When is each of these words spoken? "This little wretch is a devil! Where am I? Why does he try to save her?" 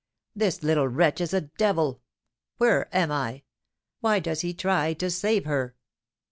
"This 0.35 0.63
little 0.63 0.87
wretch 0.87 1.21
is 1.21 1.31
a 1.31 1.41
devil! 1.41 2.01
Where 2.57 2.87
am 2.91 3.11
I? 3.11 3.43
Why 3.99 4.17
does 4.17 4.41
he 4.41 4.51
try 4.51 4.93
to 4.95 5.11
save 5.11 5.45
her?" 5.45 5.75